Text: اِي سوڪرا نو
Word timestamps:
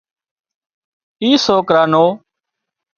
اِي 1.21 1.29
سوڪرا 1.45 1.83
نو 1.91 2.05